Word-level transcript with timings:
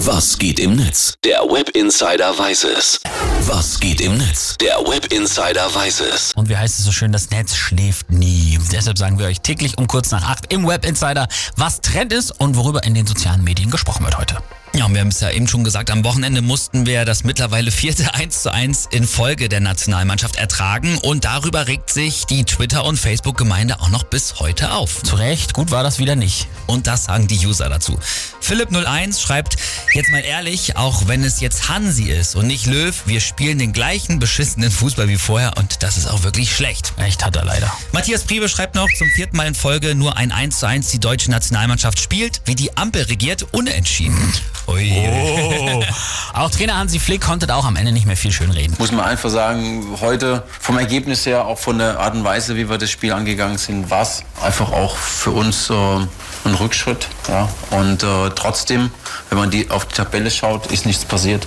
Was 0.00 0.36
geht 0.36 0.60
im 0.60 0.76
Netz? 0.76 1.14
Der 1.24 1.40
Web 1.40 1.70
Insider 1.70 2.38
weiß 2.38 2.64
es. 2.64 3.00
Was 3.46 3.80
geht 3.80 4.02
im 4.02 4.18
Netz? 4.18 4.54
Der 4.60 4.76
Web 4.80 5.10
Insider 5.10 5.74
weiß 5.74 6.00
es. 6.00 6.32
Und 6.34 6.50
wie 6.50 6.56
heißt 6.56 6.78
es 6.78 6.84
so 6.84 6.92
schön, 6.92 7.12
das 7.12 7.30
Netz 7.30 7.56
schläft 7.56 8.10
nie. 8.10 8.58
Deshalb 8.70 8.98
sagen 8.98 9.18
wir 9.18 9.26
euch 9.26 9.40
täglich 9.40 9.78
um 9.78 9.86
kurz 9.86 10.10
nach 10.10 10.22
acht 10.28 10.52
im 10.52 10.66
Web 10.66 10.84
Insider, 10.84 11.28
was 11.56 11.80
Trend 11.80 12.12
ist 12.12 12.30
und 12.30 12.56
worüber 12.56 12.84
in 12.84 12.92
den 12.92 13.06
sozialen 13.06 13.42
Medien 13.42 13.70
gesprochen 13.70 14.04
wird 14.04 14.18
heute. 14.18 14.36
Ja, 14.76 14.84
und 14.84 14.92
wir 14.92 15.00
haben 15.00 15.08
es 15.08 15.20
ja 15.20 15.30
eben 15.30 15.48
schon 15.48 15.64
gesagt, 15.64 15.90
am 15.90 16.04
Wochenende 16.04 16.42
mussten 16.42 16.84
wir 16.84 17.06
das 17.06 17.24
mittlerweile 17.24 17.70
vierte 17.70 18.12
1 18.14 18.42
zu 18.42 18.52
1 18.52 18.88
in 18.90 19.06
Folge 19.06 19.48
der 19.48 19.60
Nationalmannschaft 19.60 20.36
ertragen 20.36 20.98
und 20.98 21.24
darüber 21.24 21.66
regt 21.66 21.88
sich 21.88 22.26
die 22.26 22.44
Twitter- 22.44 22.84
und 22.84 22.98
Facebook-Gemeinde 22.98 23.80
auch 23.80 23.88
noch 23.88 24.02
bis 24.02 24.38
heute 24.38 24.72
auf. 24.72 25.02
Zu 25.02 25.16
Recht, 25.16 25.54
gut 25.54 25.70
war 25.70 25.82
das 25.82 25.98
wieder 25.98 26.14
nicht. 26.14 26.46
Und 26.66 26.86
das 26.88 27.04
sagen 27.04 27.26
die 27.26 27.38
User 27.46 27.70
dazu. 27.70 27.98
Philipp01 28.42 29.18
schreibt, 29.18 29.56
jetzt 29.94 30.10
mal 30.10 30.20
ehrlich, 30.20 30.76
auch 30.76 31.08
wenn 31.08 31.24
es 31.24 31.40
jetzt 31.40 31.70
Hansi 31.70 32.10
ist 32.10 32.36
und 32.36 32.46
nicht 32.46 32.66
Löw, 32.66 32.94
wir 33.06 33.20
spielen 33.20 33.58
den 33.58 33.72
gleichen 33.72 34.18
beschissenen 34.18 34.70
Fußball 34.70 35.08
wie 35.08 35.16
vorher 35.16 35.56
und 35.56 35.82
das 35.82 35.96
ist 35.96 36.06
auch 36.06 36.22
wirklich 36.22 36.54
schlecht. 36.54 36.92
Echt 36.98 37.24
hat 37.24 37.34
er 37.36 37.46
leider. 37.46 37.72
Matthias 37.92 38.24
Priebe 38.24 38.46
schreibt 38.46 38.74
noch, 38.74 38.88
zum 38.98 39.08
vierten 39.08 39.38
Mal 39.38 39.46
in 39.46 39.54
Folge 39.54 39.94
nur 39.94 40.18
ein 40.18 40.32
1 40.32 40.58
zu 40.58 40.66
1 40.66 40.90
die 40.90 41.00
deutsche 41.00 41.30
Nationalmannschaft 41.30 41.98
spielt, 41.98 42.42
wie 42.44 42.54
die 42.54 42.76
Ampel 42.76 43.04
regiert, 43.04 43.46
unentschieden. 43.52 44.34
Ui. 44.68 45.08
Oh. 45.08 45.84
auch 46.34 46.50
Trainer 46.50 46.76
Hansi 46.76 46.98
Flick 46.98 47.20
konnte 47.20 47.46
da 47.46 47.56
auch 47.56 47.64
am 47.64 47.76
Ende 47.76 47.92
nicht 47.92 48.06
mehr 48.06 48.16
viel 48.16 48.32
schön 48.32 48.50
reden. 48.50 48.74
Muss 48.78 48.92
man 48.92 49.04
einfach 49.04 49.30
sagen, 49.30 49.98
heute 50.00 50.42
vom 50.60 50.78
Ergebnis 50.78 51.24
her, 51.26 51.46
auch 51.46 51.58
von 51.58 51.78
der 51.78 52.00
Art 52.00 52.14
und 52.14 52.24
Weise, 52.24 52.56
wie 52.56 52.68
wir 52.68 52.78
das 52.78 52.90
Spiel 52.90 53.12
angegangen 53.12 53.58
sind, 53.58 53.90
war 53.90 54.02
es 54.02 54.24
einfach 54.42 54.72
auch 54.72 54.96
für 54.96 55.30
uns 55.30 55.70
äh, 55.70 55.74
ein 55.74 56.54
Rückschritt. 56.54 57.08
Ja. 57.28 57.48
Und 57.70 58.02
äh, 58.02 58.30
trotzdem, 58.34 58.90
wenn 59.30 59.38
man 59.38 59.50
die 59.50 59.70
auf 59.70 59.86
die 59.86 59.94
Tabelle 59.94 60.30
schaut, 60.30 60.66
ist 60.66 60.86
nichts 60.86 61.04
passiert. 61.04 61.46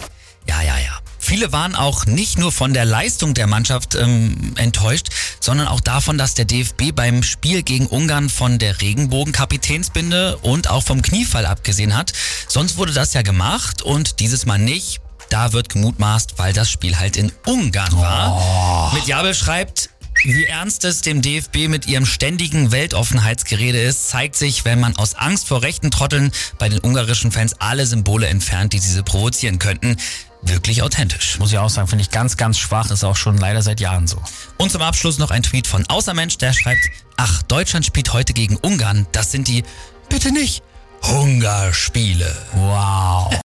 Viele 1.29 1.51
waren 1.51 1.75
auch 1.75 2.07
nicht 2.07 2.39
nur 2.39 2.51
von 2.51 2.73
der 2.73 2.85
Leistung 2.85 3.35
der 3.35 3.45
Mannschaft 3.45 3.93
ähm, 3.93 4.55
enttäuscht, 4.57 5.09
sondern 5.39 5.67
auch 5.67 5.79
davon, 5.79 6.17
dass 6.17 6.33
der 6.33 6.45
DFB 6.45 6.91
beim 6.91 7.21
Spiel 7.21 7.61
gegen 7.61 7.85
Ungarn 7.85 8.31
von 8.31 8.57
der 8.57 8.81
Regenbogen-Kapitänsbinde 8.81 10.39
und 10.39 10.71
auch 10.71 10.81
vom 10.81 11.03
Kniefall 11.03 11.45
abgesehen 11.45 11.95
hat. 11.95 12.13
Sonst 12.47 12.77
wurde 12.77 12.93
das 12.93 13.13
ja 13.13 13.21
gemacht 13.21 13.83
und 13.83 14.21
dieses 14.21 14.47
Mal 14.47 14.57
nicht. 14.57 15.01
Da 15.29 15.53
wird 15.53 15.69
gemutmaßt, 15.69 16.39
weil 16.39 16.51
das 16.51 16.71
Spiel 16.71 16.97
halt 16.97 17.15
in 17.15 17.31
Ungarn 17.45 17.95
war. 17.95 18.91
Oh. 18.91 18.95
Mit 18.95 19.05
Jabel 19.05 19.35
schreibt, 19.35 19.91
wie 20.23 20.45
ernst 20.45 20.83
es 20.83 21.01
dem 21.01 21.21
DFB 21.21 21.67
mit 21.67 21.87
ihrem 21.87 22.05
ständigen 22.05 22.71
Weltoffenheitsgerede 22.71 23.81
ist, 23.81 24.09
zeigt 24.09 24.35
sich, 24.35 24.65
wenn 24.65 24.79
man 24.79 24.95
aus 24.97 25.15
Angst 25.15 25.47
vor 25.47 25.61
rechten 25.61 25.91
Trotteln 25.91 26.31
bei 26.57 26.69
den 26.69 26.79
ungarischen 26.79 27.31
Fans 27.31 27.55
alle 27.59 27.85
Symbole 27.85 28.27
entfernt, 28.27 28.73
die 28.73 28.79
diese 28.79 29.03
provozieren 29.03 29.59
könnten. 29.59 29.97
Wirklich 30.41 30.81
authentisch. 30.83 31.37
Muss 31.39 31.51
ich 31.51 31.57
auch 31.57 31.69
sagen, 31.69 31.87
finde 31.87 32.03
ich 32.03 32.11
ganz, 32.11 32.37
ganz 32.37 32.57
schwach, 32.57 32.91
ist 32.91 33.03
auch 33.03 33.15
schon 33.15 33.37
leider 33.37 33.61
seit 33.61 33.79
Jahren 33.79 34.07
so. 34.07 34.21
Und 34.57 34.71
zum 34.71 34.81
Abschluss 34.81 35.17
noch 35.17 35.31
ein 35.31 35.43
Tweet 35.43 35.67
von 35.67 35.85
Außermensch, 35.87 36.37
der 36.37 36.53
schreibt, 36.53 36.81
ach, 37.17 37.41
Deutschland 37.43 37.85
spielt 37.85 38.13
heute 38.13 38.33
gegen 38.33 38.55
Ungarn, 38.57 39.05
das 39.11 39.31
sind 39.31 39.47
die, 39.47 39.63
bitte 40.09 40.31
nicht, 40.31 40.63
Hungerspiele. 41.03 42.35
Wow. 42.53 43.33